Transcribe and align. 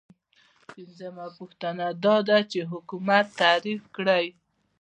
پنځمه 0.69 1.25
پوښتنه 1.37 1.85
دا 2.05 2.15
ده 2.27 2.37
چې 2.51 2.59
حکومت 2.71 3.25
تعریف 3.41 3.81
کړئ. 3.95 4.25